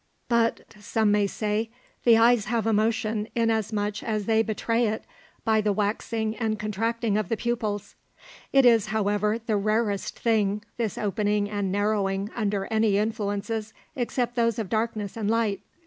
[0.27, 1.69] But, some may say,
[2.05, 5.03] the eyes have emotion inasmuch as they betray it
[5.45, 7.93] by the waxing and contracting of the pupils.
[8.51, 14.57] It is, however, the rarest thing, this opening and narrowing under any influences except those
[14.57, 15.61] of darkness and light.